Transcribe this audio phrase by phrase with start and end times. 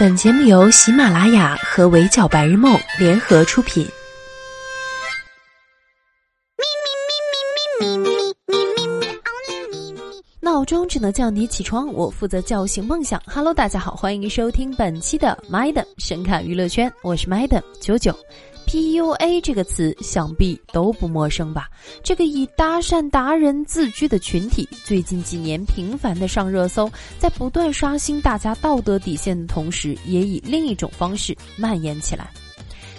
[0.00, 3.86] 本节目由喜马拉雅和围剿白日梦联合出品。
[10.70, 13.20] 钟只能叫你起床，我负责叫醒梦想。
[13.26, 18.16] Hello，大家好，欢迎收听本期的 Madam 神侃娱乐圈，我是 Madam 九九。
[18.68, 21.68] PUA 这个词想必都不陌生吧？
[22.04, 32.30] 这个以搭讪达人自居的群体，最近几年频繁的上热搜，在不断刷新大家道德底线的同时，也以另一种方式蔓延起来。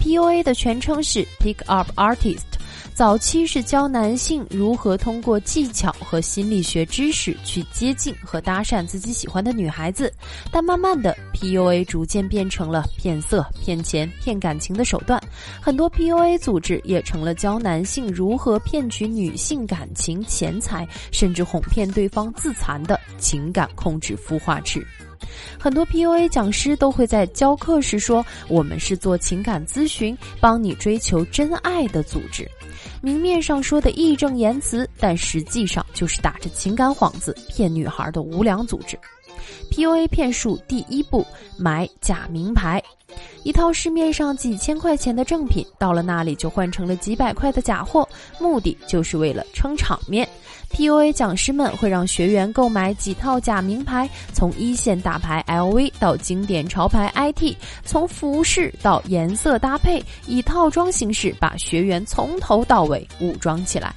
[0.00, 2.40] PUA 的全称是 Pick Up Artist。
[2.94, 10.12] 早期是教男性如何通过技巧和心理学知识去接近和搭讪自己喜欢的女孩子，
[10.52, 15.20] 但慢慢的，PUA 逐渐变成了骗色、骗钱、骗感情的手段。
[15.60, 24.86] 很多 PUA 组织也成了教男性如何骗取女性感情、钱财，甚至哄骗对方自残的情感控制孵化池。
[25.58, 32.48] 很多 PUA 讲师都会在教课时说：“我们是做情感咨询，帮你追求真爱的组织。”
[33.00, 38.98] 明面上说的义正言辞，但实际上就是打着情感幌子骗女孩的无良组织。
[39.70, 41.24] PUA 骗术第一步：
[41.56, 42.82] 买假名牌。
[43.42, 50.26] 一套市面上几千块钱的正品，到了那里就换成了几百块的假货，目的就是为了撑场面。
[50.70, 57.54] PUA 讲师们会让学员购买几套假名牌，从一线大牌 LV 到经典潮牌 IT，
[57.84, 63.94] 从服饰到颜色搭配，以套装形式把学员从头到尾武装起来。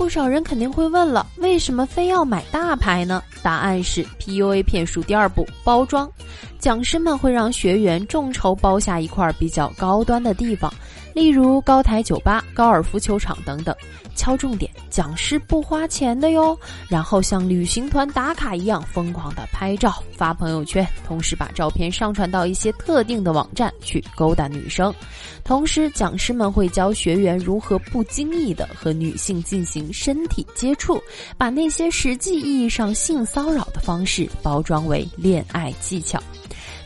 [0.00, 3.22] 不少人肯定会问了，为什么非要买大牌呢？
[3.42, 6.10] 答案是 PUA 骗术第二步包装，
[6.58, 10.72] 讲师们会让学员众筹包下一块比较高端的地方。
[11.14, 13.74] 例如高台酒吧、高尔夫球场等等，
[14.14, 16.58] 敲重点，讲师不花钱的哟。
[16.88, 24.94] 然后像旅行团打卡一样疯狂的拍照发朋友圈，同时把照片上传到一些特定的网站去勾搭女生。
[25.42, 31.02] 同时，讲师们会教学员如何不经意的和女性进行身体接触，
[31.36, 36.22] 把那些实际意义上性骚扰的方式包装为恋爱技巧。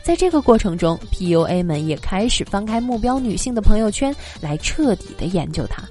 [0.05, 5.81] 在这个过程中，PUA 们也开始翻开目标女性的朋友圈，来彻底的研究她，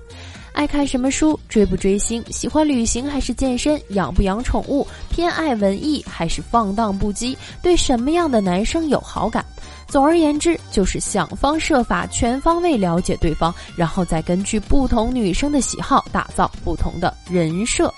[0.52, 9.44] 爱看什么书，追不追星，喜欢旅行还是健身，养不养宠物，偏爱文艺还是放荡不羁，对什么样的男生有好感。
[9.88, 17.92] 总而言之，就是想方设法、全方位了解对方，然后再根据不同女生的喜好，打造不同的人设。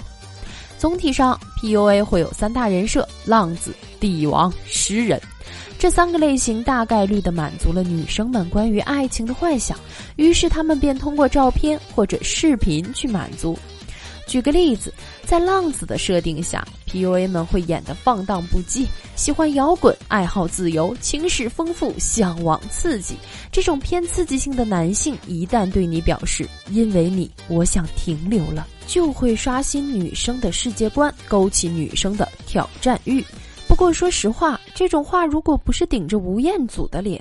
[0.78, 5.20] 总体上，PUA 会有三大人设：浪子、帝王、诗人。
[5.78, 9.78] 这三个类型大概率的满足了女生们关于爱情的幻想，
[10.16, 13.58] 于是她们便通过照片或者视频去满足。
[14.26, 14.92] 举个例子，
[15.26, 23.16] 在浪子的设定下，PUA 们会演得放荡不羁，喜欢摇滚，爱好自由，情史丰富，向往刺激。
[23.50, 33.24] 这种偏刺激性的男性，一旦对你表示“因为你，我想停留了”，就会刷新女生的世界观，勾起女生的挑战欲。
[33.66, 37.20] 不过说实话，这种话如果不是顶着吴彦祖的脸，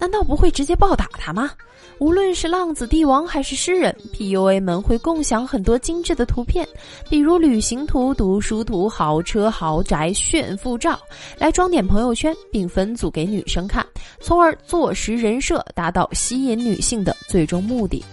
[0.00, 1.50] 难道不会直接暴打他吗？
[1.98, 6.66] 无论是浪子帝王还是诗人，PUA 们会共享很多精致的图片，
[7.08, 10.98] 比如旅行图、读书图、豪车豪宅炫富照，
[11.38, 13.86] 来装点朋友圈，并分组给女生看，
[14.20, 18.04] 从而坐实人设，达到吸引女性的最终目的。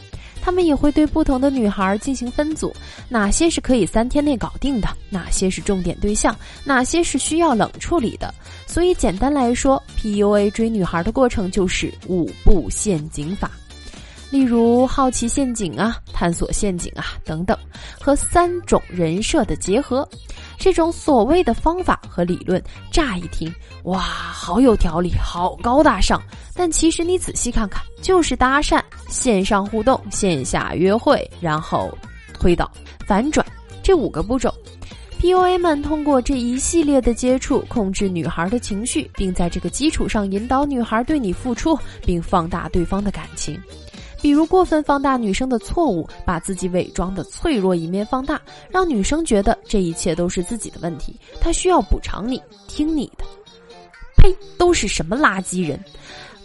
[0.43, 2.73] 他们也会对不同的女孩进行分组，
[3.07, 8.33] 哪些是可以三天内搞定的，哪些是重点对象，哪些是需要冷处理的。
[8.65, 13.51] 所以简单来说，PUA 追女孩的过程就是五步陷阱法，
[14.31, 17.55] 例如好奇陷阱啊、探索陷阱啊等等，
[17.99, 20.07] 和三种人设的结合。
[20.57, 22.61] 这种所谓的方法和理论，
[22.91, 23.53] 乍一听，
[23.83, 26.21] 哇，好有条理，好高大上。
[26.55, 31.91] 但其实你仔细看看，就是搭讪、线上互动、线下约会，然后
[32.33, 32.71] 推倒、
[33.05, 33.45] 反转
[33.83, 34.53] 这五个步骤。
[35.19, 43.59] PUA 们通过这一系列的接触，控制女孩的情绪，并在这个基础上引导女孩对你付出，并放大对方的感情。
[44.21, 48.39] 比如过分放大女生的错误，把自己伪装的脆弱一面放大，
[48.69, 53.25] 让女生觉得这一切都是自己的问题，她需要补偿你，听你的。
[54.17, 54.35] 呸！
[54.57, 55.83] 都是什么垃圾人！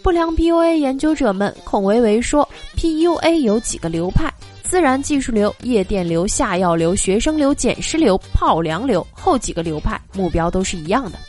[0.01, 4.33] 不良 PUA 研究者们孔维维说，PUA 有几个流派：
[4.63, 9.05] 自然技术流、夜店流、下药流、学生流、捡尸流、泡凉流。
[9.11, 11.19] 后几个流派目标都是一样的。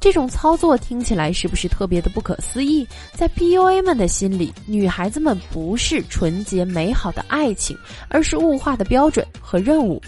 [0.00, 2.86] 这种操作听起来是不是特别的不可思议？
[3.12, 7.76] 在 PUA 们的心里，女孩子们不是纯洁美好的爱情，
[8.08, 10.00] 而是物化的标准和任务。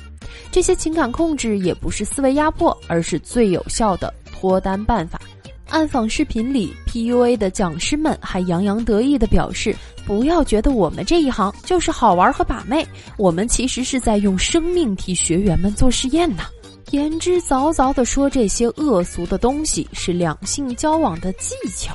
[0.52, 5.20] 这些情感控制也不是思维压迫，而是最有效的脱单办法。
[5.68, 12.86] 暗访视频里，PUA 的讲师们还洋洋得意地表示：“不要觉得我们这一行就是好玩和把妹，
[13.16, 16.44] 我们其实是在用生命替学员们做实验呢。”
[16.90, 21.94] 言之凿凿的说这些恶俗的东西是两性交往的技巧。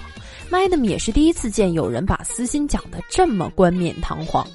[0.49, 4.47] Madam 也是第一次见有人把私心讲得这么冠冕堂皇。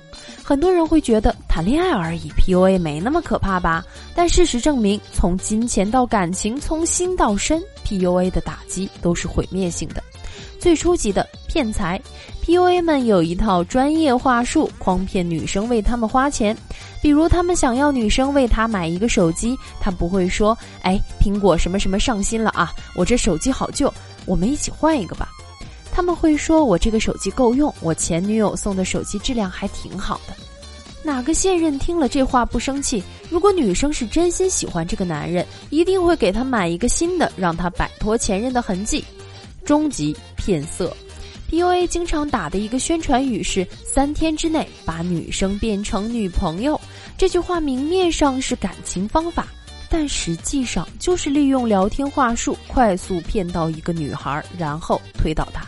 [0.42, 3.84] 很多人会觉得谈恋爱而已，PUA 没那么可怕吧？
[4.14, 10.02] 但事实证明，从金钱到感情，从心到身，PUA 的打击都是毁灭性的。
[10.58, 12.00] 最初级的骗财
[12.44, 16.56] ，PUA 们有一套专业话术，诓骗女生为他们花钱。
[17.02, 23.92] 比如，他们想要女生为他买一个手机，他不会说：“哎，苹果什么什么上新了啊，我这手机好旧，
[24.26, 25.28] 我们一起换一个吧。”
[25.90, 30.34] 他们会说：“我这个手机够用，我前女友送的手机质量还挺好的。”
[31.02, 33.02] 哪个现任听了这话不生气？
[33.30, 39.02] 如果女生是真心喜欢这个男人，一定会给他买一个新的，让他摆脱前任的痕迹。
[39.64, 40.96] 终极骗色
[41.50, 46.80] ，PUA 经常打的一个宣传语是“三天之内把女生变成女朋友”。
[47.16, 49.46] 这句话明面上是感情方法，
[49.88, 55.66] 但实际上就是利用聊天话术快速骗到一个女孩，然后推倒她。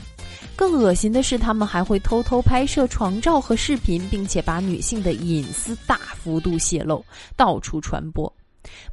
[0.54, 7.04] 更恶心的是，他们还会偷偷拍摄床照和视频，并且把女性的隐私大幅度泄露，
[7.36, 8.32] 到处传播。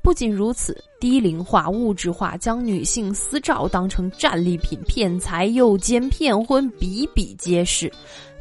[0.02, 7.92] 不仅如此，低龄化、物质化，将女性私照当成战利品，骗财、诱奸、骗婚，比比皆是。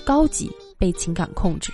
[0.05, 0.51] 高级。
[0.79, 1.73] 被情感控制，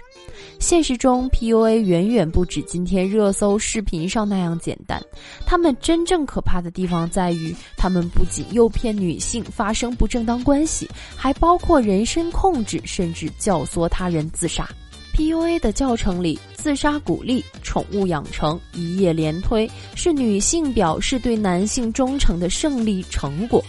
[0.58, 4.98] 现实中 PUA 远远不止今天热搜视频上那样简单。
[5.44, 14.66] 他们真正可怕的地方在于，他们不仅诱骗女性发生不正当关系，还包括人身控制，甚至教唆他人自杀。
[15.14, 23.64] PUA 的教程里，自杀鼓励、宠物养成、一夜连推，是女性表示对男性忠诚的胜利成果。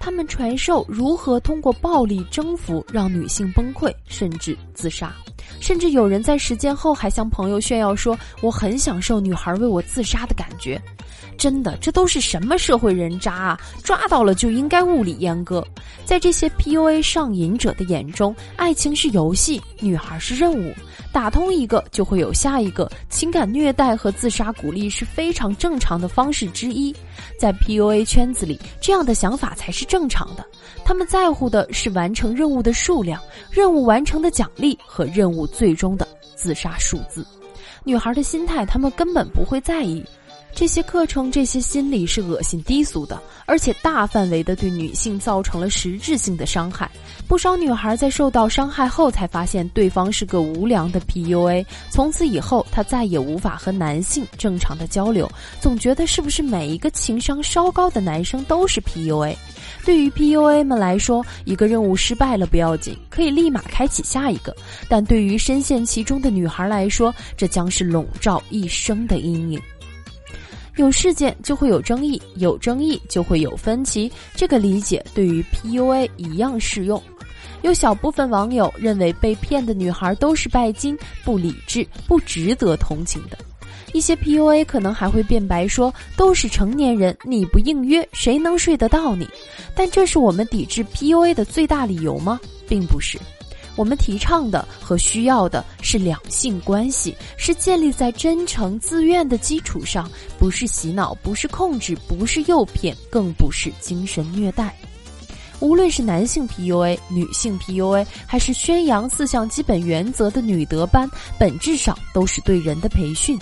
[0.00, 5.14] 他们传授如何通过暴力征服让女性崩溃，甚至自杀，
[5.60, 10.80] 甚至有人在实践后还向朋友炫耀说：“我很享受女孩为我自杀的感觉。”
[11.38, 13.60] 真的，这都是什么社会人渣啊！
[13.84, 15.62] 抓到了就应该物理阉割。
[16.02, 20.72] 在这些 PUA 上瘾者的眼中，爱情是游戏，女孩是任务，
[21.12, 22.90] 打通一个就会有下一个。
[23.10, 26.94] 情感虐待和自杀鼓励是非常正常的方式之一。
[27.38, 30.46] 在 PUA 圈子里，这样的想法才是正常的。
[30.86, 33.20] 他们在乎的是完成任务的数量、
[33.50, 36.06] 任务完成的奖励和任务最终的
[36.36, 37.26] 自杀数字。
[37.82, 40.04] 女孩的心态，他们根本不会在意。
[40.54, 46.90] 这些课程，这些心理是恶心低俗的，而且大范围的对女性造成了实质性的伤害。
[47.28, 51.62] 不少女孩在受到伤害后，才发现对方是个无良的 PUA。
[51.90, 55.30] 从此以后，她再也无法和男性正常的交流，
[55.60, 59.36] 总觉得是不是每一个情商稍高的男生都是 PUA？
[59.86, 64.52] 对于 PUA 们来说，一个任务失败了不要紧，可以立马开启下一个；
[64.88, 69.62] 但对于深陷其中的女孩来说，这将是笼罩一生的阴影。
[70.74, 74.10] 有事件就会有争议，有争议就会有分歧。
[74.34, 77.00] 这个理解对于 PUA 一样适用。
[77.62, 83.38] 有小部分网友认为被骗的女孩都是拜金、不理智、不值得同情的。
[83.92, 89.26] 一些 PUA 可能还会辩白说，都是成年人，你不应约，谁能睡得到你？
[89.74, 92.40] 但这是我们抵制 PUA 的最大理由吗？
[92.68, 93.18] 并不是。
[93.76, 104.74] 我们提倡的和需要的是两性关系，是建立在真诚自愿的基础上，不是洗脑，不是控制，不是诱骗，更不是精神虐待。
[105.60, 111.08] 无论是男性 PUA、女性 PUA，还是宣扬四项基本原则的女德班，
[111.38, 113.38] 本质上都是对人的培训。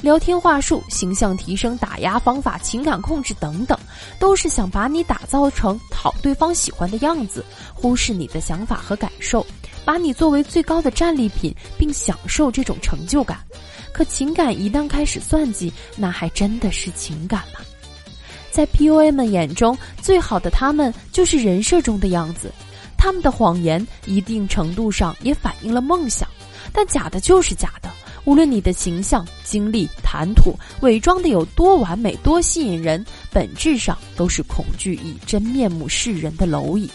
[0.00, 3.78] 聊天话术、形象提升、打压方法、情感控制等等，
[4.18, 9.44] 都是想把你打造成讨对方喜欢的样子，忽视你的想法和感受。
[9.84, 13.38] 把你作为最高的战利品，并享受这种成就感。
[13.92, 17.60] 可情感一旦开始算计，那还真的是情感吗？
[18.50, 22.52] 在 PUA 们眼中，最好的他们就是人设中的样子。
[22.98, 26.28] 他们的谎言一定程度上也反映了梦想，
[26.72, 27.88] 但假的就是假的。
[28.26, 30.52] 无论你的形象、经历、谈吐
[30.82, 33.02] 伪装的有多完美、多吸引人，
[33.32, 36.90] 本质上都是恐惧以真面目示人的蝼蚁。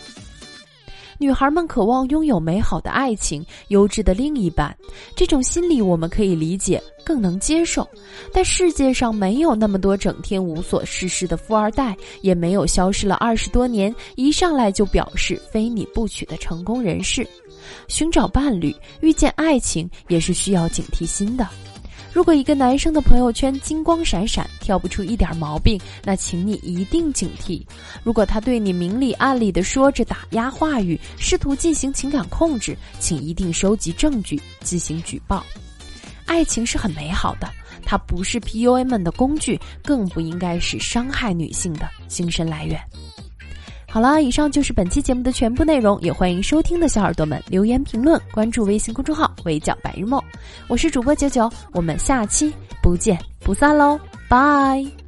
[1.18, 4.76] 女孩们渴望拥有美好的爱情、优质的另一半，
[5.16, 7.88] 这种心理我们可以理解，更能接受。
[8.34, 17.26] 但世界上没有那么多整天无所事事的富二代，也没有消失了二十多年、一上来就表示非你不娶的成功人士。
[17.88, 21.48] 寻找伴侣、遇见爱情，也是需要警惕心的。
[22.14, 27.66] 如果一个男生的朋友圈金光闪闪，挑不出一点毛病，那请你一定警惕。
[28.04, 35.46] 如果他对你明里暗里的说着打压话语，试图进行情感控制，请一定收集证据进行举报。
[36.26, 37.50] 爱情是很美好的，
[37.86, 42.78] 它不是 PUA 们的工具，更不应该是伤害女性的精神来源。
[43.92, 50.22] 好了，以上就是本期节目的全部内容，也欢迎收听的小耳朵们留言评论，关注微信公众号“围剿白日梦”，
[50.70, 55.01] 我是主播九九，我们下期不见不散喽，拜。